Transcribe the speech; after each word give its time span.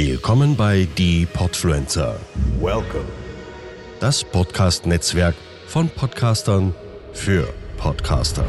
Willkommen 0.00 0.56
bei 0.56 0.86
Die 0.96 1.26
Podfluencer, 1.26 2.20
Welcome. 2.60 3.04
das 3.98 4.22
Podcast-Netzwerk 4.22 5.34
von 5.66 5.90
Podcastern 5.90 6.72
für 7.12 7.52
Podcaster. 7.78 8.44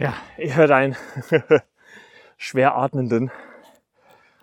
Ja, 0.00 0.12
ihr 0.38 0.56
hört 0.56 0.72
einen 0.72 0.96
schwer 2.36 2.74
atmenden 2.74 3.30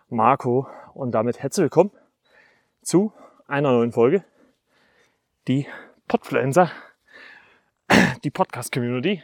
Marco 0.07 0.65
und 0.93 1.11
damit 1.11 1.43
herzlich 1.43 1.65
willkommen 1.65 1.91
zu 2.85 3.11
einer 3.47 3.71
neuen 3.71 3.91
Folge. 3.91 4.23
Die 5.47 5.65
Podfluencer, 6.07 6.69
die 8.23 8.29
Podcast-Community. 8.29 9.23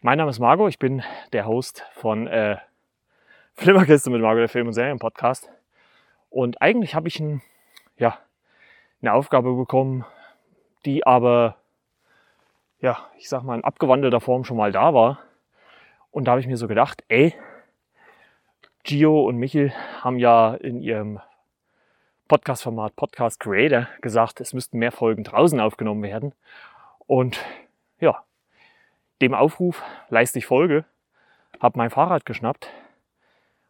Mein 0.00 0.18
Name 0.18 0.30
ist 0.30 0.40
Marco, 0.40 0.66
ich 0.66 0.80
bin 0.80 1.04
der 1.32 1.46
Host 1.46 1.84
von 1.92 2.26
äh, 2.26 2.56
Flimmerkiste 3.54 4.10
mit 4.10 4.20
Marco, 4.20 4.38
der 4.38 4.48
Film- 4.48 4.66
und 4.66 4.72
Serien-Podcast. 4.72 5.48
Und 6.30 6.60
eigentlich 6.60 6.96
habe 6.96 7.06
ich 7.06 7.20
ein, 7.20 7.42
ja, 7.96 8.18
eine 9.00 9.12
Aufgabe 9.12 9.54
bekommen, 9.54 10.04
die 10.84 11.06
aber, 11.06 11.58
ja, 12.80 13.08
ich 13.18 13.28
sag 13.28 13.44
mal, 13.44 13.54
in 13.54 13.62
abgewandelter 13.62 14.20
Form 14.20 14.42
schon 14.42 14.56
mal 14.56 14.72
da 14.72 14.92
war. 14.92 15.20
Und 16.10 16.24
da 16.24 16.32
habe 16.32 16.40
ich 16.40 16.48
mir 16.48 16.56
so 16.56 16.66
gedacht, 16.66 17.04
ey, 17.06 17.34
Gio 18.82 19.24
und 19.24 19.36
Michel 19.36 19.72
haben 20.02 20.18
ja 20.18 20.54
in 20.54 20.82
ihrem 20.82 21.20
Podcast-Format 22.26 22.96
Podcast 22.96 23.38
Creator 23.38 23.86
gesagt, 24.00 24.40
es 24.40 24.54
müssten 24.54 24.78
mehr 24.78 24.92
Folgen 24.92 25.24
draußen 25.24 25.60
aufgenommen 25.60 26.02
werden. 26.02 26.32
Und 27.06 27.38
ja, 28.00 28.24
dem 29.20 29.34
Aufruf 29.34 29.82
leiste 30.08 30.38
ich 30.38 30.46
Folge, 30.46 30.86
habe 31.60 31.76
mein 31.76 31.90
Fahrrad 31.90 32.24
geschnappt, 32.24 32.70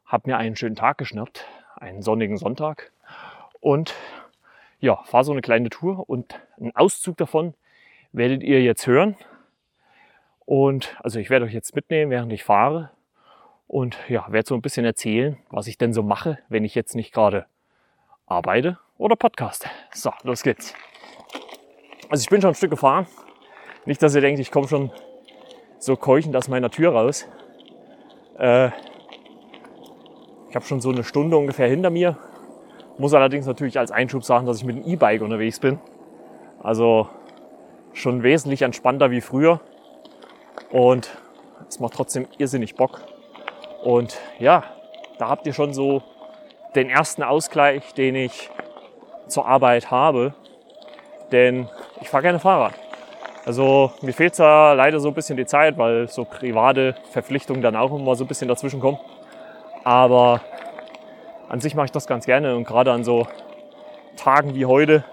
habe 0.06 0.30
mir 0.30 0.36
einen 0.36 0.54
schönen 0.54 0.76
Tag 0.76 0.98
geschnappt, 0.98 1.46
einen 1.74 2.00
sonnigen 2.00 2.36
Sonntag 2.36 2.92
und 3.58 3.94
ja, 4.78 5.02
fahre 5.02 5.24
so 5.24 5.32
eine 5.32 5.40
kleine 5.40 5.68
Tour 5.68 6.08
und 6.08 6.38
einen 6.56 6.76
Auszug 6.76 7.16
davon 7.16 7.54
werdet 8.12 8.44
ihr 8.44 8.62
jetzt 8.62 8.86
hören. 8.86 9.16
Und 10.46 10.96
also 11.02 11.18
ich 11.18 11.28
werde 11.28 11.46
euch 11.46 11.54
jetzt 11.54 11.74
mitnehmen, 11.74 12.10
während 12.10 12.32
ich 12.32 12.44
fahre. 12.44 12.90
Und 13.66 13.98
ja, 14.08 14.30
werde 14.30 14.46
so 14.46 14.54
ein 14.54 14.62
bisschen 14.62 14.84
erzählen, 14.84 15.38
was 15.50 15.66
ich 15.66 15.78
denn 15.78 15.92
so 15.92 16.02
mache, 16.02 16.38
wenn 16.48 16.64
ich 16.64 16.74
jetzt 16.74 16.94
nicht 16.94 17.12
gerade 17.12 17.46
arbeite 18.26 18.78
oder 18.98 19.16
podcaste. 19.16 19.68
So, 19.92 20.12
los 20.22 20.42
geht's. 20.42 20.74
Also 22.10 22.22
ich 22.22 22.28
bin 22.28 22.40
schon 22.40 22.50
ein 22.50 22.54
Stück 22.54 22.70
gefahren. 22.70 23.06
Nicht, 23.86 24.02
dass 24.02 24.14
ihr 24.14 24.20
denkt, 24.20 24.40
ich 24.40 24.50
komme 24.50 24.68
schon 24.68 24.90
so 25.78 25.96
keuchend 25.96 26.34
aus 26.36 26.48
meiner 26.48 26.70
Tür 26.70 26.92
raus. 26.92 27.26
Äh, 28.38 28.68
ich 30.48 30.56
habe 30.56 30.64
schon 30.64 30.80
so 30.80 30.90
eine 30.90 31.04
Stunde 31.04 31.36
ungefähr 31.36 31.68
hinter 31.68 31.90
mir. 31.90 32.16
Muss 32.96 33.12
allerdings 33.12 33.46
natürlich 33.46 33.78
als 33.78 33.90
Einschub 33.90 34.24
sagen, 34.24 34.46
dass 34.46 34.58
ich 34.58 34.64
mit 34.64 34.76
dem 34.76 34.86
E-Bike 34.86 35.20
unterwegs 35.20 35.58
bin. 35.58 35.78
Also 36.62 37.08
schon 37.92 38.22
wesentlich 38.22 38.62
entspannter 38.62 39.10
wie 39.10 39.20
früher. 39.20 39.60
Und 40.70 41.10
es 41.68 41.80
macht 41.80 41.94
trotzdem 41.94 42.26
irrsinnig 42.38 42.76
Bock. 42.76 43.00
Und 43.82 44.18
ja, 44.38 44.64
da 45.18 45.28
habt 45.28 45.46
ihr 45.46 45.52
schon 45.52 45.74
so 45.74 46.02
den 46.74 46.90
ersten 46.90 47.22
Ausgleich, 47.22 47.94
den 47.94 48.14
ich 48.16 48.50
zur 49.28 49.46
Arbeit 49.46 49.90
habe. 49.90 50.34
Denn 51.32 51.68
ich 52.00 52.08
fahre 52.08 52.22
gerne 52.22 52.38
Fahrrad. 52.38 52.74
Also 53.46 53.92
mir 54.00 54.14
fehlt 54.14 54.38
da 54.38 54.72
leider 54.72 55.00
so 55.00 55.08
ein 55.08 55.14
bisschen 55.14 55.36
die 55.36 55.46
Zeit, 55.46 55.76
weil 55.76 56.08
so 56.08 56.24
private 56.24 56.94
Verpflichtungen 57.10 57.62
dann 57.62 57.76
auch 57.76 57.94
immer 57.94 58.16
so 58.16 58.24
ein 58.24 58.28
bisschen 58.28 58.48
dazwischen 58.48 58.80
kommen. 58.80 58.98
Aber 59.84 60.40
an 61.48 61.60
sich 61.60 61.74
mache 61.74 61.86
ich 61.86 61.92
das 61.92 62.06
ganz 62.06 62.24
gerne 62.24 62.56
und 62.56 62.64
gerade 62.64 62.90
an 62.90 63.04
so 63.04 63.26
Tagen 64.16 64.54
wie 64.54 64.64
heute, 64.64 65.04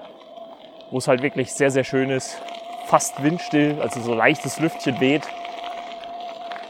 wo 0.91 0.97
es 0.97 1.07
halt 1.07 1.21
wirklich 1.21 1.53
sehr, 1.53 1.71
sehr 1.71 1.83
schön 1.83 2.09
ist, 2.09 2.41
fast 2.85 3.21
windstill, 3.21 3.79
also 3.81 3.99
so 3.99 4.13
leichtes 4.13 4.59
Lüftchen 4.59 4.99
weht. 5.01 5.27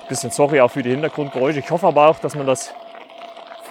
Bisschen 0.09 0.31
sorry 0.31 0.61
auch 0.61 0.71
für 0.71 0.81
die 0.81 0.89
Hintergrundgeräusche. 0.89 1.59
Ich 1.59 1.69
hoffe 1.69 1.87
aber 1.87 2.07
auch, 2.07 2.19
dass 2.19 2.35
man 2.35 2.47
das 2.47 2.73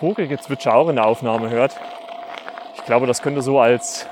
Vogelgezwitscher 0.01 0.75
auch 0.75 0.89
in 0.89 0.97
der 0.97 1.05
Aufnahme 1.05 1.51
hört. 1.51 1.77
Ich 2.75 2.85
glaube, 2.87 3.07
das 3.07 3.21
könnte 3.21 3.43
so 3.43 3.61
als 3.61 4.09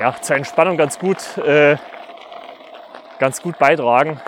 ja, 0.00 0.12
zur 0.20 0.34
Entspannung 0.34 0.76
ganz 0.76 0.98
gut, 0.98 1.38
äh, 1.38 1.76
ganz 3.20 3.40
gut 3.40 3.56
beitragen. 3.56 4.20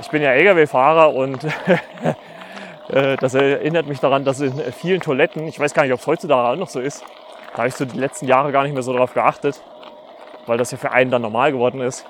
Ich 0.00 0.10
bin 0.10 0.22
ja 0.22 0.30
Lkw-Fahrer 0.30 1.12
und 1.12 1.44
äh, 2.88 3.16
das 3.16 3.34
erinnert 3.34 3.88
mich 3.88 3.98
daran, 3.98 4.24
dass 4.24 4.38
in 4.38 4.56
vielen 4.72 5.00
Toiletten, 5.00 5.48
ich 5.48 5.58
weiß 5.58 5.74
gar 5.74 5.82
nicht, 5.82 5.92
ob 5.92 5.98
es 5.98 6.06
heutzutage 6.06 6.48
auch 6.48 6.56
noch 6.56 6.68
so 6.68 6.78
ist, 6.78 7.04
da 7.50 7.58
habe 7.58 7.68
ich 7.68 7.74
so 7.74 7.84
die 7.84 7.98
letzten 7.98 8.28
Jahre 8.28 8.52
gar 8.52 8.62
nicht 8.62 8.74
mehr 8.74 8.84
so 8.84 8.92
darauf 8.92 9.12
geachtet, 9.12 9.60
weil 10.46 10.56
das 10.56 10.70
ja 10.70 10.78
für 10.78 10.92
einen 10.92 11.10
dann 11.10 11.22
normal 11.22 11.50
geworden 11.50 11.80
ist. 11.80 12.06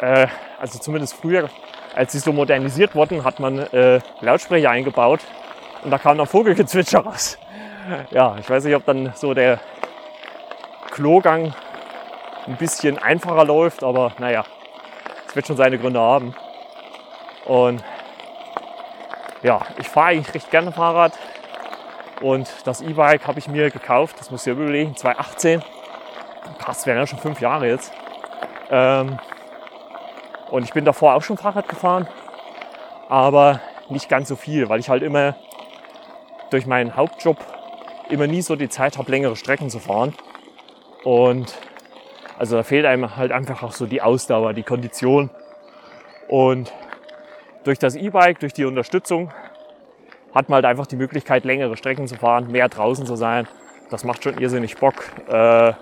Äh, 0.00 0.28
also 0.60 0.78
zumindest 0.78 1.14
früher, 1.14 1.50
als 1.96 2.12
sie 2.12 2.20
so 2.20 2.32
modernisiert 2.32 2.94
wurden, 2.94 3.24
hat 3.24 3.40
man 3.40 3.58
äh, 3.58 3.98
Lautsprecher 4.20 4.70
eingebaut 4.70 5.20
und 5.86 5.92
da 5.92 5.98
kam 5.98 6.18
dann 6.18 6.26
Vogelgezwitscher 6.26 6.98
raus. 6.98 7.38
Ja, 8.10 8.36
ich 8.40 8.50
weiß 8.50 8.64
nicht, 8.64 8.74
ob 8.74 8.84
dann 8.86 9.12
so 9.14 9.34
der 9.34 9.60
Klogang 10.90 11.54
ein 12.48 12.56
bisschen 12.56 12.98
einfacher 12.98 13.44
läuft, 13.44 13.84
aber 13.84 14.10
naja, 14.18 14.42
es 15.28 15.36
wird 15.36 15.46
schon 15.46 15.56
seine 15.56 15.78
Gründe 15.78 16.00
haben. 16.00 16.34
Und 17.44 17.84
ja, 19.44 19.60
ich 19.78 19.88
fahre 19.88 20.08
eigentlich 20.08 20.34
recht 20.34 20.50
gerne 20.50 20.72
Fahrrad 20.72 21.12
und 22.20 22.48
das 22.64 22.80
E-Bike 22.80 23.24
habe 23.28 23.38
ich 23.38 23.46
mir 23.46 23.70
gekauft, 23.70 24.16
das 24.18 24.32
muss 24.32 24.44
ich 24.44 24.52
überlegen, 24.52 24.96
2018. 24.96 25.62
Krass, 26.58 26.84
wären 26.86 26.98
ja 26.98 27.06
schon 27.06 27.20
fünf 27.20 27.40
Jahre 27.40 27.68
jetzt. 27.68 27.92
Ähm, 28.72 29.20
und 30.50 30.64
ich 30.64 30.72
bin 30.72 30.84
davor 30.84 31.14
auch 31.14 31.22
schon 31.22 31.36
Fahrrad 31.36 31.68
gefahren, 31.68 32.08
aber 33.08 33.60
nicht 33.88 34.08
ganz 34.08 34.28
so 34.28 34.34
viel, 34.34 34.68
weil 34.68 34.80
ich 34.80 34.90
halt 34.90 35.04
immer 35.04 35.36
durch 36.50 36.66
meinen 36.66 36.96
Hauptjob 36.96 37.36
immer 38.10 38.26
nie 38.26 38.42
so 38.42 38.56
die 38.56 38.68
Zeit 38.68 38.98
habe, 38.98 39.10
längere 39.10 39.36
Strecken 39.36 39.70
zu 39.70 39.78
fahren. 39.78 40.14
Und 41.04 41.54
also 42.38 42.56
da 42.56 42.62
fehlt 42.62 42.86
einem 42.86 43.16
halt 43.16 43.32
einfach 43.32 43.62
auch 43.62 43.72
so 43.72 43.86
die 43.86 44.02
Ausdauer, 44.02 44.52
die 44.52 44.62
Kondition. 44.62 45.30
Und 46.28 46.72
durch 47.64 47.78
das 47.78 47.96
E-Bike, 47.96 48.40
durch 48.40 48.52
die 48.52 48.64
Unterstützung, 48.64 49.32
hat 50.34 50.48
man 50.48 50.56
halt 50.56 50.66
einfach 50.66 50.86
die 50.86 50.96
Möglichkeit, 50.96 51.44
längere 51.44 51.76
Strecken 51.76 52.06
zu 52.06 52.16
fahren, 52.16 52.50
mehr 52.50 52.68
draußen 52.68 53.06
zu 53.06 53.16
sein. 53.16 53.46
Das 53.90 54.04
macht 54.04 54.22
schon 54.22 54.38
irrsinnig 54.38 54.76
Bock. 54.76 54.94
Äh, 55.28 55.72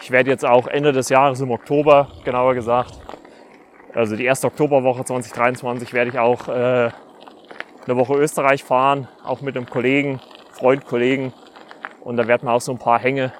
ich 0.00 0.10
werde 0.10 0.30
jetzt 0.30 0.44
auch 0.44 0.66
Ende 0.66 0.92
des 0.92 1.08
Jahres 1.08 1.40
im 1.40 1.50
Oktober, 1.50 2.08
genauer 2.24 2.54
gesagt, 2.54 2.98
also 3.94 4.16
die 4.16 4.24
erste 4.24 4.48
Oktoberwoche 4.48 5.04
2023 5.04 5.92
werde 5.92 6.10
ich 6.10 6.18
auch 6.18 6.48
äh, 6.48 6.90
eine 7.86 7.96
Woche 7.96 8.14
Österreich 8.14 8.64
fahren, 8.64 9.08
auch 9.24 9.40
mit 9.40 9.56
einem 9.56 9.66
Kollegen, 9.66 10.20
Freund, 10.50 10.86
Kollegen. 10.86 11.32
Und 12.00 12.16
da 12.16 12.26
werden 12.26 12.48
wir 12.48 12.52
auch 12.52 12.60
so 12.60 12.72
ein 12.72 12.78
paar 12.78 12.98
Hänge 12.98 13.32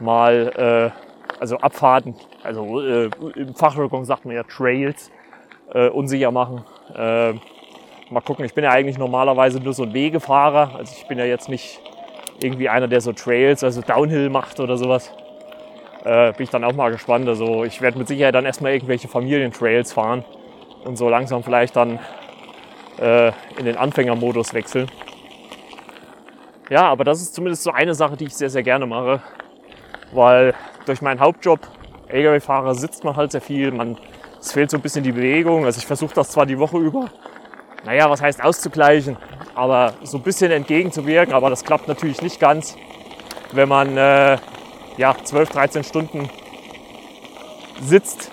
mal, 0.00 0.92
äh, 0.94 1.40
also 1.40 1.58
Abfahrten, 1.58 2.14
also 2.42 2.80
äh, 2.80 3.10
im 3.36 3.54
Fachjargon 3.54 4.04
sagt 4.04 4.24
man 4.24 4.34
ja 4.34 4.42
Trails, 4.42 5.10
äh, 5.72 5.88
unsicher 5.88 6.30
machen. 6.30 6.64
Äh, 6.94 7.32
mal 8.10 8.20
gucken, 8.24 8.44
ich 8.44 8.54
bin 8.54 8.64
ja 8.64 8.70
eigentlich 8.70 8.98
normalerweise 8.98 9.60
nur 9.60 9.72
so 9.72 9.84
ein 9.84 9.94
Wegefahrer. 9.94 10.76
Also 10.76 10.94
ich 10.96 11.06
bin 11.06 11.18
ja 11.18 11.24
jetzt 11.24 11.48
nicht 11.48 11.80
irgendwie 12.42 12.68
einer, 12.68 12.88
der 12.88 13.00
so 13.00 13.12
Trails, 13.12 13.64
also 13.64 13.80
Downhill 13.80 14.28
macht 14.28 14.60
oder 14.60 14.76
sowas. 14.76 15.12
Äh, 16.04 16.32
bin 16.32 16.44
ich 16.44 16.50
dann 16.50 16.64
auch 16.64 16.74
mal 16.74 16.90
gespannt. 16.90 17.28
Also 17.28 17.64
ich 17.64 17.80
werde 17.80 17.98
mit 17.98 18.08
Sicherheit 18.08 18.34
dann 18.34 18.44
erstmal 18.44 18.72
irgendwelche 18.72 19.08
Familientrails 19.08 19.92
fahren 19.92 20.24
und 20.84 20.96
so 20.96 21.08
langsam 21.08 21.42
vielleicht 21.42 21.76
dann 21.76 22.00
äh, 22.98 23.28
in 23.58 23.64
den 23.64 23.76
Anfängermodus 23.76 24.54
wechseln. 24.54 24.90
ja, 26.70 26.82
aber 26.82 27.04
das 27.04 27.20
ist 27.20 27.34
zumindest 27.34 27.62
so 27.62 27.70
eine 27.70 27.94
Sache, 27.94 28.16
die 28.16 28.24
ich 28.24 28.34
sehr, 28.34 28.50
sehr 28.50 28.62
gerne 28.62 28.86
mache, 28.86 29.20
weil 30.12 30.54
durch 30.86 31.02
meinen 31.02 31.20
Hauptjob, 31.20 31.60
Lkw-Fahrer, 32.08 32.74
sitzt 32.74 33.04
man 33.04 33.16
halt 33.16 33.32
sehr 33.32 33.40
viel, 33.40 33.70
man, 33.70 33.96
es 34.40 34.52
fehlt 34.52 34.70
so 34.70 34.76
ein 34.76 34.82
bisschen 34.82 35.04
die 35.04 35.12
Bewegung. 35.12 35.64
Also 35.64 35.78
ich 35.78 35.86
versuche 35.86 36.14
das 36.14 36.30
zwar 36.30 36.46
die 36.46 36.58
Woche 36.58 36.78
über, 36.78 37.10
naja, 37.84 38.08
was 38.10 38.20
heißt 38.20 38.42
auszugleichen, 38.42 39.16
aber 39.54 39.94
so 40.02 40.18
ein 40.18 40.22
bisschen 40.22 40.50
entgegenzuwirken, 40.50 41.34
aber 41.34 41.50
das 41.50 41.64
klappt 41.64 41.88
natürlich 41.88 42.22
nicht 42.22 42.40
ganz, 42.40 42.76
wenn 43.52 43.68
man 43.68 43.96
äh, 43.96 44.38
ja, 44.96 45.16
12, 45.22 45.50
13 45.50 45.84
Stunden 45.84 46.30
sitzt, 47.80 48.30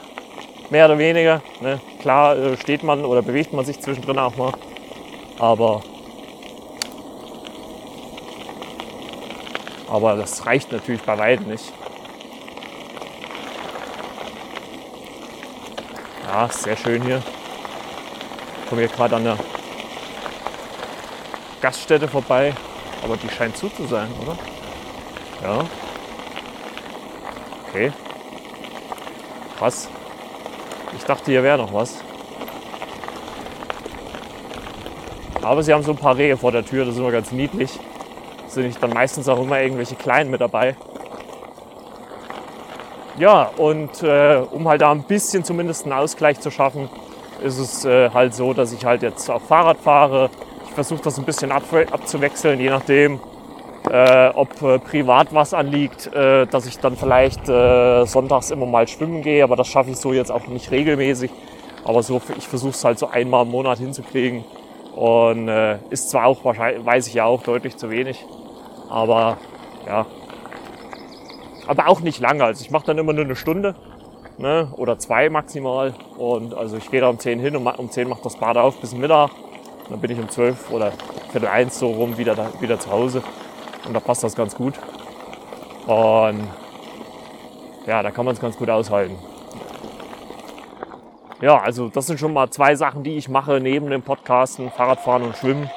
mehr 0.70 0.86
oder 0.86 0.98
weniger. 0.98 1.42
Ne? 1.62 1.80
Klar 2.00 2.38
äh, 2.38 2.58
steht 2.58 2.84
man 2.84 3.06
oder 3.06 3.22
bewegt 3.22 3.54
man 3.54 3.66
sich 3.66 3.80
zwischendrin 3.80 4.18
auch 4.20 4.36
mal, 4.36 4.54
aber 5.38 5.82
Aber 9.90 10.16
das 10.16 10.46
reicht 10.46 10.72
natürlich 10.72 11.02
bei 11.02 11.18
weitem 11.18 11.48
nicht. 11.48 11.74
Ja, 16.28 16.48
sehr 16.48 16.78
schön 16.78 17.02
hier. 17.02 17.24
Ich 18.64 18.70
komme 18.70 18.82
hier 18.82 18.90
gerade 18.90 19.16
an 19.16 19.24
der 19.24 19.38
Gaststätte 21.60 22.08
vorbei, 22.08 22.54
aber 23.04 23.18
die 23.18 23.30
scheint 23.30 23.58
zu 23.58 23.68
zu 23.70 23.88
sein, 23.88 24.10
oder? 24.22 24.38
Ja. 25.42 25.66
Okay. 27.68 27.92
Krass. 29.58 29.90
Ich 30.96 31.04
dachte, 31.04 31.32
hier 31.32 31.44
wäre 31.44 31.58
noch 31.58 31.74
was. 31.74 31.96
Aber 35.42 35.64
sie 35.64 35.74
haben 35.74 35.84
so 35.84 35.92
ein 35.92 35.98
paar 35.98 36.18
Rehe 36.18 36.38
vor 36.38 36.52
der 36.52 36.66
Tür, 36.66 36.86
das 36.86 36.96
ist 36.96 37.00
immer 37.00 37.12
ganz 37.12 37.32
niedlich 37.32 37.80
sind 38.52 38.82
dann 38.82 38.92
meistens 38.92 39.28
auch 39.30 39.42
immer 39.42 39.62
irgendwelche 39.62 39.96
Kleinen 39.96 40.30
mit 40.30 40.42
dabei. 40.42 40.76
Ja, 43.18 43.44
und 43.58 44.02
äh, 44.02 44.42
um 44.52 44.68
halt 44.68 44.82
da 44.82 44.92
ein 44.92 45.04
bisschen 45.04 45.44
zumindest 45.44 45.84
einen 45.84 45.94
Ausgleich 45.94 46.40
zu 46.40 46.52
schaffen, 46.52 46.90
ist 47.44 47.58
es 47.58 47.86
äh, 47.86 48.10
halt 48.12 48.34
so, 48.34 48.54
dass 48.54 48.72
ich 48.72 48.86
halt 48.86 49.02
jetzt 49.02 49.30
auch 49.30 49.42
Fahrrad 49.42 49.78
fahre. 49.78 50.30
Ich 50.66 50.74
versuche 50.74 51.02
das 51.04 51.18
ein 51.18 51.26
bisschen 51.26 51.52
ab, 51.52 51.64
abzuwechseln, 51.92 52.60
je 52.60 52.70
nachdem, 52.70 53.20
äh, 53.90 54.30
ob 54.36 54.62
äh, 54.62 54.80
privat 54.80 55.34
was 55.34 55.54
anliegt, 55.54 56.14
äh, 56.14 56.46
dass 56.46 56.66
ich 56.66 56.80
dann 56.80 56.96
vielleicht 56.96 57.50
äh, 57.50 58.06
sonntags 58.06 58.52
immer 58.52 58.66
mal 58.66 58.88
schwimmen 58.88 59.22
gehe, 59.22 59.44
aber 59.44 59.56
das 59.56 59.68
schaffe 59.68 59.92
ich 59.92 59.98
so 59.98 60.14
jetzt 60.14 60.32
auch 60.32 60.48
nicht 60.48 60.72
regelmäßig. 60.72 61.32
Aber 61.84 62.04
so, 62.04 62.22
ich 62.38 62.48
versuche 62.48 62.72
es 62.72 62.84
halt 62.84 63.00
so 63.00 63.08
einmal 63.08 63.46
im 63.46 63.52
Monat 63.52 63.80
hinzukriegen. 63.80 64.44
Und 64.96 65.48
äh, 65.48 65.78
ist 65.90 66.10
zwar 66.10 66.26
auch 66.26 66.44
wahrscheinlich, 66.44 66.86
weiß 66.86 67.08
ich 67.08 67.16
ja 67.16 67.26
auch, 67.26 67.42
deutlich 67.42 67.78
zu 67.78 67.90
wenig. 67.90 68.26
Aber 68.90 69.38
ja. 69.88 70.06
Aber 71.68 71.88
auch 71.88 72.02
nicht 72.02 72.20
lange. 72.20 72.44
Also 72.44 72.64
ich 72.64 72.72
mache 72.72 72.86
dann 72.86 72.98
immer 72.98 73.14
nur 73.14 73.24
eine 73.24 73.36
Stunde 73.36 73.76
ne? 74.38 74.68
oder 74.76 75.00
zwei 75.00 75.30
maximal. 75.30 75.94
Und 76.18 76.54
also 76.54 76.78
ich 76.78 76.92
gehe 76.92 77.02
da 77.02 77.10
um 77.10 77.18
10 77.18 77.40
hin 77.40 77.56
und 77.56 77.66
um 77.66 77.90
10 77.90 78.10
macht 78.10 78.26
das 78.26 78.36
Bad 78.36 78.58
auf 78.58 78.80
bis 78.82 78.94
Mittag. 78.94 79.32
Und 79.86 79.92
dann 79.92 80.00
bin 80.02 80.12
ich 80.12 80.20
um 80.20 80.30
12 80.30 80.72
oder 80.72 80.92
Viertel 81.32 81.48
eins 81.48 81.80
so 81.80 81.88
rum 81.88 82.18
wieder, 82.18 82.36
da, 82.36 82.50
wieder 82.60 82.80
zu 82.80 82.92
Hause. 82.92 83.24
Und 83.86 83.94
da 83.94 84.00
passt 84.00 84.24
das 84.24 84.36
ganz 84.36 84.56
gut. 84.56 84.74
Und 85.86 86.48
ja, 87.86 88.04
da 88.04 88.12
kann 88.12 88.26
man 88.26 88.36
es 88.36 88.42
ganz 88.42 88.58
gut 88.58 88.70
aushalten. 88.70 89.18
Ja, 91.42 91.58
also 91.60 91.88
das 91.88 92.06
sind 92.06 92.20
schon 92.20 92.34
mal 92.34 92.50
zwei 92.50 92.76
Sachen, 92.76 93.04
die 93.04 93.18
ich 93.18 93.30
mache 93.30 93.60
neben 93.62 93.90
dem 93.90 94.02
Podcasten, 94.02 94.70
Fahrradfahren 94.72 95.24
und 95.24 95.38
Schwimmen. 95.38 95.70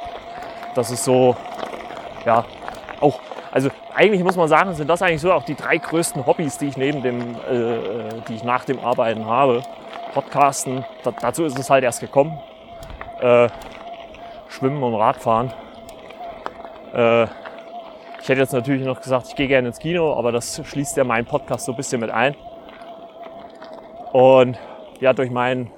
Das 0.74 0.90
ist 0.90 1.04
so, 1.04 1.36
ja, 2.26 2.44
auch, 3.00 3.20
also 3.52 3.70
eigentlich 3.94 4.24
muss 4.24 4.36
man 4.36 4.48
sagen, 4.48 4.74
sind 4.74 4.88
das 4.88 5.02
eigentlich 5.02 5.20
so 5.20 5.32
auch 5.32 5.44
die 5.44 5.54
drei 5.54 5.76
größten 5.76 6.26
Hobbys, 6.26 6.58
die 6.58 6.66
ich 6.66 6.76
neben 6.76 7.02
dem, 7.02 7.36
äh, 7.48 7.76
äh, 7.76 8.22
die 8.28 8.34
ich 8.34 8.42
nach 8.42 8.64
dem 8.64 8.80
Arbeiten 8.80 9.26
habe. 9.26 9.62
Podcasten, 10.14 10.84
da, 11.04 11.12
dazu 11.12 11.44
ist 11.44 11.58
es 11.58 11.70
halt 11.70 11.84
erst 11.84 12.00
gekommen. 12.00 12.38
Äh, 13.20 13.48
Schwimmen 14.48 14.82
und 14.82 14.94
Radfahren. 14.94 15.52
Äh, 16.92 17.26
ich 18.22 18.28
hätte 18.28 18.40
jetzt 18.40 18.52
natürlich 18.52 18.86
noch 18.86 19.00
gesagt, 19.00 19.26
ich 19.28 19.34
gehe 19.34 19.48
gerne 19.48 19.68
ins 19.68 19.80
Kino, 19.80 20.14
aber 20.14 20.30
das 20.30 20.62
schließt 20.64 20.96
ja 20.96 21.02
meinen 21.02 21.26
Podcast 21.26 21.66
so 21.66 21.72
ein 21.72 21.76
bisschen 21.76 22.00
mit 22.00 22.10
ein. 22.10 22.36
Und 24.12 24.56
ja, 25.00 25.12
durch 25.12 25.30
meinen 25.30 25.72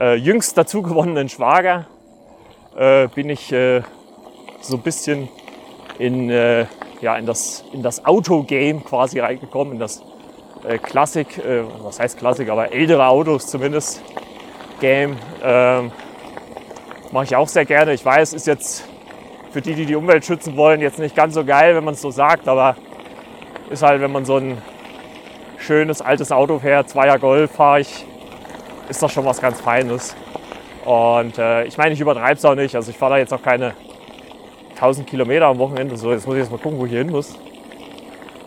äh, 0.00 0.14
jüngst 0.14 0.56
dazu 0.56 0.82
gewonnenen 0.82 1.28
Schwager 1.28 1.86
äh, 2.76 3.08
bin 3.08 3.28
ich 3.28 3.52
äh, 3.52 3.82
so 4.60 4.76
ein 4.76 4.82
bisschen 4.82 5.28
in, 5.98 6.30
äh, 6.30 6.66
ja, 7.00 7.16
in 7.16 7.26
das, 7.26 7.64
in 7.72 7.82
das 7.82 8.04
Autogame 8.04 8.80
quasi 8.82 9.18
reingekommen, 9.18 9.74
in 9.74 9.80
das 9.80 10.02
äh, 10.64 10.78
Klassik, 10.78 11.38
äh, 11.38 11.64
was 11.82 11.98
heißt 11.98 12.18
Klassik, 12.18 12.50
aber 12.50 12.72
ältere 12.72 13.04
Autos 13.04 13.48
zumindest 13.48 14.00
Game. 14.80 15.16
Ähm, 15.42 15.90
Mache 17.10 17.24
ich 17.24 17.36
auch 17.36 17.48
sehr 17.48 17.64
gerne. 17.64 17.94
Ich 17.94 18.04
weiß, 18.04 18.32
ist 18.32 18.46
jetzt 18.46 18.84
für 19.56 19.62
die, 19.62 19.74
die 19.74 19.86
die 19.86 19.96
Umwelt 19.96 20.22
schützen 20.22 20.54
wollen, 20.54 20.82
jetzt 20.82 20.98
nicht 20.98 21.16
ganz 21.16 21.32
so 21.32 21.42
geil, 21.42 21.74
wenn 21.74 21.82
man 21.82 21.94
es 21.94 22.02
so 22.02 22.10
sagt, 22.10 22.46
aber 22.46 22.76
ist 23.70 23.82
halt, 23.82 24.02
wenn 24.02 24.12
man 24.12 24.26
so 24.26 24.36
ein 24.36 24.58
schönes 25.56 26.02
altes 26.02 26.30
Auto 26.30 26.58
fährt, 26.58 26.90
Zweier 26.90 27.18
Golf 27.18 27.52
fahre 27.52 27.80
ich, 27.80 28.04
ist 28.90 29.02
doch 29.02 29.08
schon 29.08 29.24
was 29.24 29.40
ganz 29.40 29.58
Feines. 29.58 30.14
Und 30.84 31.38
äh, 31.38 31.64
ich 31.64 31.78
meine, 31.78 31.94
ich 31.94 32.00
übertreibe 32.02 32.34
es 32.34 32.44
auch 32.44 32.54
nicht. 32.54 32.76
Also 32.76 32.90
ich 32.90 32.98
fahre 32.98 33.12
da 33.12 33.18
jetzt 33.18 33.32
auch 33.32 33.40
keine 33.40 33.72
1000 34.74 35.06
Kilometer 35.06 35.46
am 35.46 35.58
Wochenende. 35.58 35.96
So, 35.96 36.12
jetzt 36.12 36.26
muss 36.26 36.36
ich 36.36 36.42
jetzt 36.42 36.52
mal 36.52 36.58
gucken, 36.58 36.78
wo 36.78 36.84
ich 36.84 36.90
hier 36.90 37.00
hin 37.00 37.10
muss. 37.10 37.38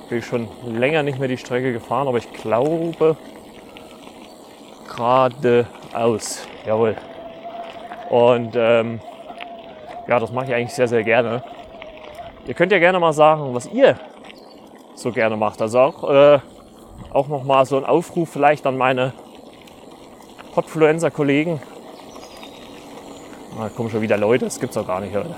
Bin 0.10 0.20
ich 0.20 0.26
schon 0.28 0.48
länger 0.64 1.02
nicht 1.02 1.18
mehr 1.18 1.28
die 1.28 1.38
Strecke 1.38 1.74
gefahren, 1.74 2.08
aber 2.08 2.20
ich 2.20 2.32
glaube 2.34 3.18
geradeaus. 4.96 6.46
Jawohl. 6.68 6.96
Und 8.12 8.52
ähm, 8.56 9.00
ja, 10.10 10.20
das 10.20 10.32
mache 10.32 10.48
ich 10.48 10.54
eigentlich 10.56 10.74
sehr, 10.74 10.88
sehr 10.88 11.04
gerne. 11.04 11.44
Ihr 12.48 12.56
könnt 12.56 12.72
ja 12.72 12.80
gerne 12.80 13.00
mal 13.00 13.14
sagen, 13.14 13.54
was 13.54 13.68
ihr 13.68 14.00
so 14.96 15.12
gerne 15.12 15.38
macht. 15.38 15.62
Also 15.62 15.80
auch, 15.80 16.10
äh, 16.10 16.40
auch 17.14 17.28
nochmal 17.28 17.64
so 17.68 17.78
ein 17.78 17.86
Aufruf 17.86 18.28
vielleicht 18.28 18.66
an 18.66 18.76
meine 18.76 19.14
Podfluencer-Kollegen. 20.56 21.62
Da 23.56 23.66
ah, 23.66 23.70
kommen 23.70 23.92
schon 23.92 24.02
wieder 24.02 24.18
Leute, 24.18 24.46
das 24.46 24.60
gibt's 24.60 24.78
auch 24.78 24.88
gar 24.88 25.00
nicht 25.00 25.16
heute. 25.16 25.36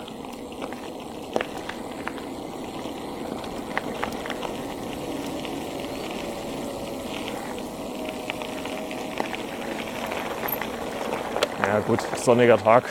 Ja 11.68 11.80
gut, 11.80 12.00
sonniger 12.16 12.58
Tag, 12.58 12.86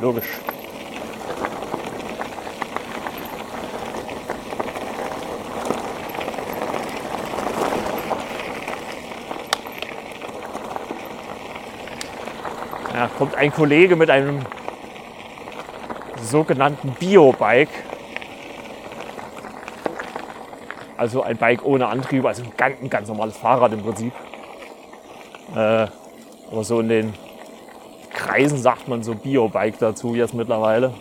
logisch. 0.00 0.40
Kommt 13.20 13.34
ein 13.34 13.52
Kollege 13.52 13.96
mit 13.96 14.08
einem 14.08 14.38
sogenannten 16.22 16.92
Bio-Bike. 16.92 17.68
Also 20.96 21.22
ein 21.22 21.36
Bike 21.36 21.62
ohne 21.62 21.88
Antrieb, 21.88 22.24
also 22.24 22.42
ein 22.42 22.52
ganz, 22.56 22.80
ein 22.80 22.88
ganz 22.88 23.08
normales 23.08 23.36
Fahrrad 23.36 23.74
im 23.74 23.82
Prinzip. 23.82 24.14
Äh, 25.54 25.58
aber 26.50 26.64
so 26.64 26.80
in 26.80 26.88
den 26.88 27.14
Kreisen 28.14 28.56
sagt 28.56 28.88
man 28.88 29.02
so 29.02 29.14
Biobike 29.14 29.76
dazu 29.78 30.14
jetzt 30.14 30.32
mittlerweile. 30.32 30.94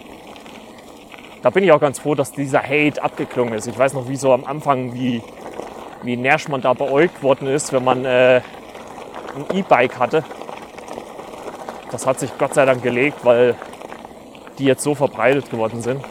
Da 1.41 1.51
bin 1.51 1.63
ich 1.63 1.71
auch 1.71 1.79
ganz 1.79 1.99
froh, 1.99 2.15
dass 2.15 2.33
dieser 2.33 2.61
Hate 2.61 3.01
abgeklungen 3.01 3.53
ist. 3.53 3.65
Ich 3.65 3.79
weiß 3.79 3.93
noch, 3.93 4.09
wie 4.09 4.17
so 4.17 4.33
am 4.33 4.43
Anfang, 4.43 4.93
wie, 4.93 5.23
wie 6.03 6.17
nervig 6.17 6.49
man 6.49 6.59
da 6.59 6.73
beäugt 6.73 7.23
worden 7.23 7.47
ist, 7.47 7.71
wenn 7.71 7.85
man 7.85 8.03
äh, 8.03 8.41
ein 9.37 9.57
E-Bike 9.57 9.97
hatte. 9.97 10.25
Das 11.91 12.05
hat 12.05 12.19
sich 12.19 12.31
Gott 12.37 12.53
sei 12.53 12.65
Dank 12.65 12.83
gelegt, 12.83 13.23
weil 13.23 13.55
die 14.57 14.65
jetzt 14.65 14.83
so 14.83 14.95
verbreitet 14.95 15.49
geworden 15.49 15.81
sind. 15.81 16.03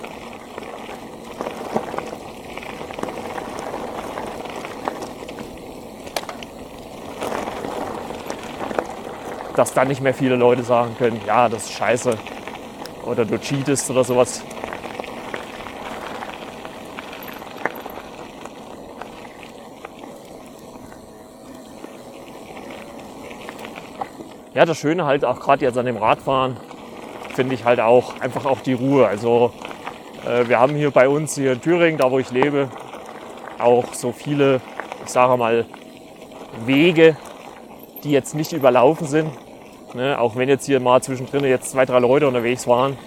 dass 9.54 9.74
dann 9.74 9.88
nicht 9.88 10.00
mehr 10.00 10.14
viele 10.14 10.36
Leute 10.36 10.62
sagen 10.62 10.94
können, 10.96 11.20
ja, 11.26 11.48
das 11.48 11.64
ist 11.64 11.72
scheiße 11.72 12.16
oder 13.04 13.24
du 13.24 13.40
cheatest 13.40 13.90
oder 13.90 14.04
sowas. 14.04 14.44
Ja, 24.58 24.64
das 24.64 24.76
Schöne 24.76 25.04
halt 25.04 25.24
auch 25.24 25.38
gerade 25.38 25.64
jetzt 25.64 25.78
an 25.78 25.86
dem 25.86 25.98
Radfahren 25.98 26.56
finde 27.36 27.54
ich 27.54 27.64
halt 27.64 27.78
auch 27.78 28.18
einfach 28.18 28.44
auch 28.44 28.58
die 28.60 28.72
Ruhe. 28.72 29.06
Also 29.06 29.52
Äh, 30.26 30.48
wir 30.48 30.58
haben 30.58 30.74
hier 30.74 30.90
bei 30.90 31.08
uns 31.08 31.36
hier 31.36 31.52
in 31.52 31.60
Thüringen, 31.60 31.96
da 31.96 32.10
wo 32.10 32.18
ich 32.18 32.32
lebe, 32.32 32.68
auch 33.60 33.94
so 33.94 34.10
viele, 34.10 34.60
ich 35.04 35.10
sage 35.10 35.36
mal, 35.36 35.64
Wege, 36.66 37.16
die 38.02 38.10
jetzt 38.10 38.34
nicht 38.34 38.52
überlaufen 38.52 39.06
sind. 39.06 39.30
Ne? 39.94 40.18
Auch 40.18 40.34
wenn 40.34 40.48
jetzt 40.48 40.66
hier 40.66 40.80
mal 40.80 41.00
zwischendrin 41.02 41.44
jetzt 41.44 41.70
zwei, 41.70 41.84
drei 41.84 42.00
Leute 42.00 42.26
unterwegs 42.26 42.66
waren. 42.66 42.98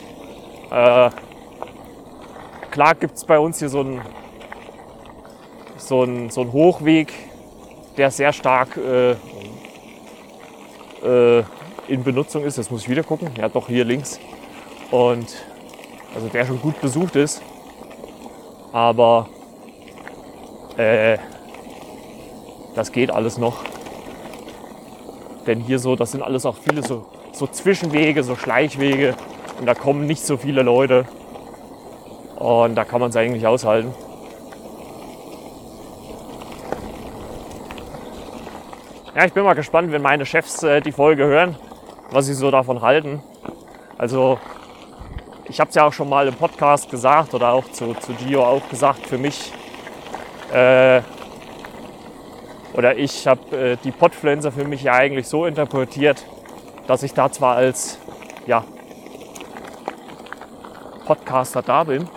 Äh, 0.71 1.09
klar 2.71 2.95
gibt 2.95 3.17
es 3.17 3.25
bei 3.25 3.37
uns 3.37 3.59
hier 3.59 3.67
so 3.67 3.81
einen 3.81 4.01
so 5.75 6.07
so 6.29 6.41
ein 6.43 6.53
Hochweg, 6.53 7.11
der 7.97 8.09
sehr 8.09 8.31
stark 8.31 8.77
äh, 8.77 9.15
äh, 11.03 11.43
in 11.87 12.03
Benutzung 12.03 12.43
ist. 12.43 12.57
Jetzt 12.57 12.71
muss 12.71 12.83
ich 12.83 12.89
wieder 12.89 13.03
gucken. 13.03 13.29
Ja, 13.37 13.49
doch 13.49 13.67
hier 13.67 13.85
links. 13.85 14.19
Und 14.91 15.27
also 16.13 16.27
der 16.27 16.45
schon 16.45 16.61
gut 16.61 16.79
besucht 16.81 17.15
ist. 17.15 17.41
Aber 18.71 19.27
äh, 20.77 21.17
das 22.75 22.91
geht 22.91 23.11
alles 23.11 23.37
noch. 23.37 23.63
Denn 25.47 25.59
hier 25.59 25.79
so, 25.79 25.95
das 25.95 26.11
sind 26.11 26.21
alles 26.21 26.45
auch 26.45 26.55
viele 26.55 26.83
so, 26.83 27.05
so 27.31 27.47
Zwischenwege, 27.47 28.23
so 28.23 28.35
Schleichwege. 28.35 29.15
Und 29.59 29.65
da 29.65 29.73
kommen 29.73 30.05
nicht 30.05 30.25
so 30.25 30.37
viele 30.37 30.61
Leute. 30.61 31.05
Und 32.37 32.75
da 32.75 32.85
kann 32.85 33.01
man 33.01 33.09
es 33.09 33.15
eigentlich 33.15 33.45
aushalten. 33.45 33.93
Ja, 39.13 39.25
ich 39.25 39.33
bin 39.33 39.43
mal 39.43 39.55
gespannt, 39.55 39.91
wenn 39.91 40.01
meine 40.01 40.25
Chefs 40.25 40.63
äh, 40.63 40.79
die 40.79 40.93
Folge 40.93 41.25
hören, 41.25 41.57
was 42.11 42.27
sie 42.27 42.33
so 42.33 42.49
davon 42.49 42.81
halten. 42.81 43.21
Also, 43.97 44.39
ich 45.49 45.59
habe 45.59 45.67
es 45.67 45.75
ja 45.75 45.85
auch 45.85 45.91
schon 45.91 46.07
mal 46.07 46.29
im 46.29 46.33
Podcast 46.33 46.89
gesagt 46.89 47.33
oder 47.33 47.51
auch 47.51 47.69
zu, 47.71 47.93
zu 47.95 48.13
Gio 48.13 48.41
auch 48.41 48.69
gesagt, 48.69 49.05
für 49.05 49.17
mich 49.17 49.51
äh, 50.53 51.01
oder 52.73 52.95
ich 52.97 53.27
habe 53.27 53.57
äh, 53.57 53.77
die 53.83 53.91
Podfluencer 53.91 54.53
für 54.53 54.63
mich 54.63 54.83
ja 54.83 54.93
eigentlich 54.93 55.27
so 55.27 55.45
interpretiert, 55.45 56.25
dass 56.87 57.03
ich 57.03 57.13
da 57.13 57.29
zwar 57.29 57.57
als 57.57 57.97
ja, 58.47 58.63
Podcaster 61.05 61.61
da 61.61 61.83
bin, 61.83 62.07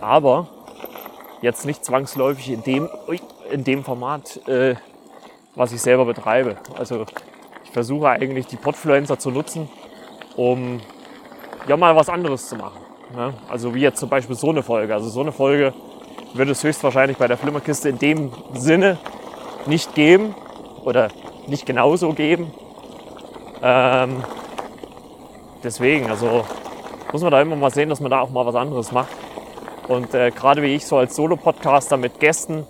aber 0.00 0.48
jetzt 1.42 1.64
nicht 1.64 1.84
zwangsläufig 1.84 2.50
in 2.50 2.64
dem, 2.64 2.90
in 3.52 3.62
dem 3.62 3.84
Format, 3.84 4.48
äh, 4.48 4.74
was 5.56 5.72
ich 5.72 5.80
selber 5.80 6.04
betreibe. 6.04 6.56
Also 6.78 7.06
ich 7.64 7.70
versuche 7.72 8.08
eigentlich 8.08 8.46
die 8.46 8.56
Podfluencer 8.56 9.18
zu 9.18 9.30
nutzen, 9.30 9.68
um 10.36 10.80
ja 11.66 11.76
mal 11.76 11.96
was 11.96 12.08
anderes 12.08 12.48
zu 12.48 12.56
machen. 12.56 12.80
Ne? 13.14 13.34
Also 13.48 13.74
wie 13.74 13.80
jetzt 13.80 13.98
zum 13.98 14.08
Beispiel 14.08 14.36
so 14.36 14.50
eine 14.50 14.62
Folge. 14.62 14.94
Also 14.94 15.08
so 15.08 15.20
eine 15.20 15.32
Folge 15.32 15.72
wird 16.34 16.48
es 16.48 16.62
höchstwahrscheinlich 16.62 17.16
bei 17.16 17.26
der 17.26 17.38
Flimmerkiste 17.38 17.88
in 17.88 17.98
dem 17.98 18.30
Sinne 18.54 18.98
nicht 19.66 19.94
geben 19.94 20.34
oder 20.84 21.08
nicht 21.46 21.66
genauso 21.66 22.12
geben. 22.12 22.52
Ähm, 23.62 24.22
deswegen, 25.64 26.10
also 26.10 26.44
muss 27.12 27.22
man 27.22 27.30
da 27.30 27.40
immer 27.40 27.56
mal 27.56 27.70
sehen, 27.70 27.88
dass 27.88 28.00
man 28.00 28.10
da 28.10 28.20
auch 28.20 28.30
mal 28.30 28.44
was 28.44 28.54
anderes 28.54 28.92
macht. 28.92 29.08
Und 29.88 30.12
äh, 30.14 30.30
gerade 30.30 30.62
wie 30.62 30.74
ich 30.74 30.84
so 30.84 30.98
als 30.98 31.16
Solo-Podcaster 31.16 31.96
mit 31.96 32.20
Gästen, 32.20 32.66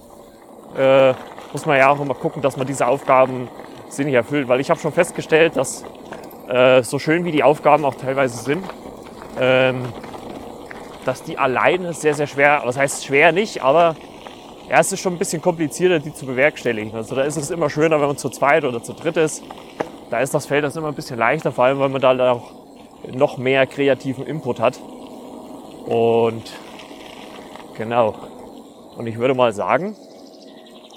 äh, 0.77 1.15
muss 1.53 1.67
man 1.67 1.79
ja 1.79 1.91
auch 1.91 2.01
immer 2.01 2.15
gucken, 2.15 2.43
dass 2.43 2.57
man 2.57 2.67
diese 2.67 2.87
Aufgaben 2.87 3.49
sinnig 3.89 4.15
erfüllt. 4.15 4.49
Weil 4.49 4.61
ich 4.61 4.71
habe 4.71 4.81
schon 4.81 4.93
festgestellt, 4.93 5.57
dass 5.57 5.85
äh, 6.49 6.83
so 6.83 6.99
schön 6.99 7.25
wie 7.25 7.33
die 7.33 7.43
Aufgaben 7.43 7.85
auch 7.85 7.95
teilweise 7.95 8.43
sind, 8.43 8.65
ähm, 9.39 9.85
dass 11.05 11.23
die 11.23 11.39
alleine 11.39 11.93
sehr, 11.93 12.15
sehr 12.15 12.27
schwer, 12.27 12.63
was 12.65 12.77
heißt 12.77 13.05
schwer 13.05 13.33
nicht, 13.33 13.63
aber 13.63 13.97
ja, 14.69 14.81
es 14.81 14.93
ist 14.93 15.01
schon 15.01 15.15
ein 15.15 15.19
bisschen 15.19 15.41
komplizierter, 15.41 16.01
die 16.01 16.13
zu 16.13 16.27
bewerkstelligen. 16.27 16.93
Also 16.95 17.15
da 17.15 17.23
ist 17.23 17.37
es 17.37 17.51
immer 17.51 17.71
schöner, 17.71 18.01
wenn 18.01 18.09
man 18.09 18.17
zu 18.17 18.29
zweit 18.31 18.65
oder 18.65 18.83
zu 18.83 18.95
dritt 18.95 19.17
ist. 19.17 19.45
Da 20.11 20.21
ist 20.21 20.35
das 20.35 20.47
Feld 20.47 20.65
das 20.65 20.75
immer 20.75 20.89
ein 20.89 20.95
bisschen 20.95 21.19
leichter, 21.19 21.53
vor 21.53 21.65
allem 21.65 21.79
weil 21.79 21.89
man 21.89 22.01
da 22.01 22.33
auch 22.33 22.51
noch 23.13 23.39
mehr 23.39 23.67
kreativen 23.67 24.27
Input 24.27 24.59
hat. 24.59 24.81
Und 25.87 26.43
genau. 27.77 28.15
Und 28.97 29.07
ich 29.07 29.19
würde 29.19 29.35
mal 29.35 29.53
sagen, 29.53 29.97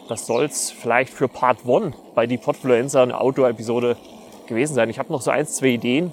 das 0.09 0.25
soll 0.25 0.45
es 0.45 0.71
vielleicht 0.71 1.13
für 1.13 1.27
Part 1.27 1.59
1 1.67 1.95
bei 2.15 2.25
die 2.25 2.39
Podfluencer 2.39 3.03
eine 3.03 3.19
Outdoor-Episode 3.19 3.95
gewesen 4.47 4.73
sein. 4.73 4.89
Ich 4.89 4.97
habe 4.97 5.13
noch 5.13 5.21
so 5.21 5.29
ein, 5.29 5.45
zwei 5.45 5.67
Ideen, 5.67 6.11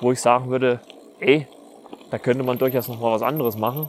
wo 0.00 0.10
ich 0.10 0.20
sagen 0.20 0.50
würde, 0.50 0.80
ey, 1.20 1.46
da 2.10 2.18
könnte 2.18 2.42
man 2.42 2.58
durchaus 2.58 2.88
noch 2.88 2.98
mal 2.98 3.12
was 3.12 3.22
anderes 3.22 3.56
machen. 3.56 3.88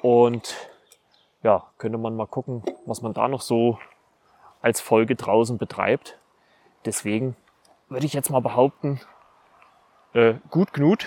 Und 0.00 0.56
ja, 1.42 1.64
könnte 1.76 1.98
man 1.98 2.16
mal 2.16 2.26
gucken, 2.26 2.62
was 2.86 3.02
man 3.02 3.12
da 3.12 3.28
noch 3.28 3.42
so 3.42 3.78
als 4.62 4.80
Folge 4.80 5.14
draußen 5.14 5.58
betreibt. 5.58 6.18
Deswegen 6.86 7.36
würde 7.90 8.06
ich 8.06 8.14
jetzt 8.14 8.30
mal 8.30 8.40
behaupten, 8.40 9.00
äh, 10.14 10.34
gut 10.50 10.72
Knut. 10.72 11.06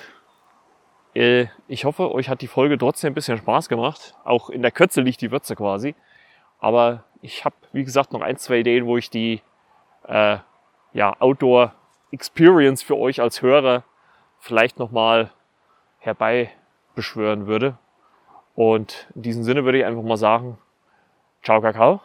Äh, 1.16 1.48
ich 1.68 1.86
hoffe, 1.86 2.14
euch 2.14 2.30
hat 2.30 2.42
die 2.42 2.48
Folge 2.48 2.78
trotzdem 2.78 3.12
ein 3.12 3.16
bisschen 3.16 3.40
Spaß 3.40 3.68
gemacht. 3.68 4.16
Auch 4.24 4.52
in 4.52 4.62
der 4.62 4.72
Kürze 4.72 5.02
liegt 5.02 5.22
die 5.22 5.32
Würze 5.32 5.56
quasi. 5.56 5.96
Aber 6.60 7.04
ich 7.26 7.44
habe, 7.44 7.56
wie 7.74 7.84
gesagt, 7.84 8.14
noch 8.14 8.22
ein, 8.22 8.38
zwei 8.38 8.60
Ideen, 8.60 8.86
wo 8.86 8.98
ich 8.98 9.10
die 9.10 9.42
äh, 10.08 10.38
ja, 10.94 11.20
Outdoor 11.20 11.74
Experience 12.12 12.84
für 12.84 12.98
euch 12.98 13.20
als 13.20 13.42
Hörer 13.42 13.84
vielleicht 14.40 14.78
nochmal 14.78 15.32
herbeibeschwören 16.00 17.48
würde. 17.48 17.78
Und 18.54 19.08
in 19.16 19.24
diesem 19.24 19.44
Sinne 19.44 19.66
würde 19.66 19.80
ich 19.80 19.86
einfach 19.86 20.04
mal 20.04 20.18
sagen, 20.18 20.58
ciao 21.44 21.62
Kakao. 21.62 22.00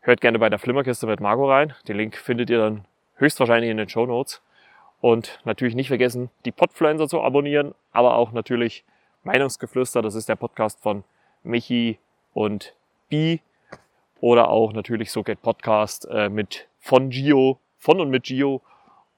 Hört 0.00 0.20
gerne 0.20 0.38
bei 0.38 0.48
der 0.48 0.58
Flimmerkiste 0.58 1.06
mit 1.06 1.20
Marco 1.20 1.48
rein. 1.48 1.74
Den 1.86 1.96
Link 1.96 2.16
findet 2.16 2.50
ihr 2.50 2.58
dann 2.58 2.84
höchstwahrscheinlich 3.16 3.70
in 3.70 3.76
den 3.76 3.88
Show 3.88 4.06
Notes. 4.06 4.42
Und 5.00 5.40
natürlich 5.44 5.74
nicht 5.74 5.88
vergessen, 5.88 6.30
die 6.44 6.52
Podfluencer 6.52 7.08
zu 7.08 7.22
abonnieren, 7.22 7.74
aber 7.92 8.16
auch 8.16 8.32
natürlich 8.32 8.84
Meinungsgeflüster. 9.22 10.02
Das 10.02 10.14
ist 10.14 10.28
der 10.28 10.36
Podcast 10.36 10.80
von 10.80 11.04
Michi 11.42 11.98
und 12.34 12.74
Bi. 13.08 13.40
Oder 14.20 14.50
auch 14.50 14.72
natürlich 14.72 15.10
So 15.10 15.22
Get 15.22 15.42
Podcast 15.42 16.06
äh, 16.10 16.28
mit 16.28 16.68
von 16.78 17.10
Gio, 17.10 17.58
von 17.78 18.00
und 18.00 18.10
mit 18.10 18.24
Gio. 18.24 18.60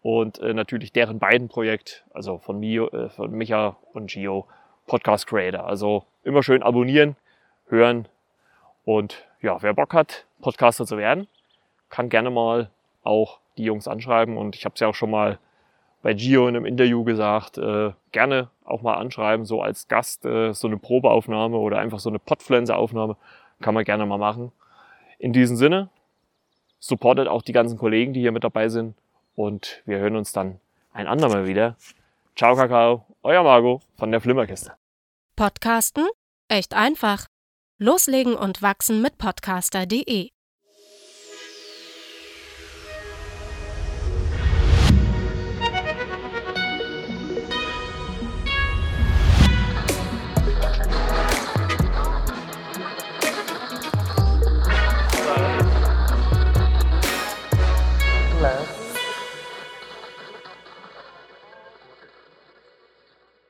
Und 0.03 0.41
äh, 0.41 0.55
natürlich 0.55 0.93
deren 0.93 1.19
beiden 1.19 1.49
Projekt, 1.49 2.05
also 2.13 2.39
von, 2.39 2.59
Mio, 2.59 2.89
äh, 2.89 3.09
von 3.09 3.31
Micha 3.33 3.77
und 3.93 4.11
Gio, 4.11 4.47
Podcast 4.87 5.27
Creator. 5.27 5.65
Also 5.65 6.05
immer 6.25 6.43
schön 6.43 6.63
abonnieren, 6.63 7.17
hören 7.69 8.09
und 8.85 9.25
ja, 9.41 9.61
wer 9.63 9.75
Bock 9.75 9.95
hat, 9.95 10.27
Podcaster 10.41 10.87
zu 10.87 10.97
werden, 10.97 11.29
kann 11.89 12.09
gerne 12.09 12.31
mal 12.31 12.71
auch 13.05 13.39
die 13.59 13.65
Jungs 13.65 13.89
anschreiben 13.89 14.37
und 14.37 14.57
ich 14.57 14.65
habe 14.65 14.75
es 14.75 14.81
ja 14.81 14.89
auch 14.89 14.95
schon 14.95 15.11
mal 15.11 15.39
bei 16.03 16.15
Gio 16.15 16.49
in 16.49 16.57
einem 16.57 16.65
Interview 16.65 17.05
gesagt, 17.05 17.59
äh, 17.59 17.93
gerne 18.11 18.51
auch 18.65 18.83
mal 18.83 18.95
anschreiben, 18.95 19.47
so 19.47 19.63
als 19.63 19.87
Gast, 19.87 20.25
äh, 20.25 20.53
so 20.53 20.67
eine 20.67 20.79
Probeaufnahme 20.79 21.57
oder 21.57 21.79
einfach 21.79 22.01
so 22.01 22.09
eine 22.09 22.19
Podpflanze-Aufnahme 22.19 23.17
kann 23.61 23.75
man 23.75 23.85
gerne 23.85 24.05
mal 24.07 24.19
machen. 24.19 24.51
In 25.23 25.33
diesem 25.33 25.57
Sinne, 25.57 25.89
supportet 26.81 27.29
auch 27.29 27.43
die 27.43 27.53
ganzen 27.53 27.79
Kollegen, 27.79 28.13
die 28.13 28.19
hier 28.19 28.33
mit 28.33 28.43
dabei 28.43 28.69
sind 28.69 28.97
und 29.37 29.81
wir 29.87 29.99
hören 29.99 30.17
uns 30.17 30.33
dann 30.33 30.59
ein 30.93 31.07
andermal 31.07 31.47
wieder. 31.47 31.77
Ciao 32.35 32.57
Kakao, 32.57 33.07
euer 33.23 33.45
Margot 33.45 33.81
von 33.97 34.11
der 34.11 34.21
Flimmerkiste. 34.21 34.73
Podcasten? 35.37 36.09
Echt 36.49 36.75
einfach. 36.75 37.27
Loslegen 37.79 38.35
und 38.35 38.63
wachsen 38.63 39.01
mit 39.01 39.17
podcaster.de 39.17 40.32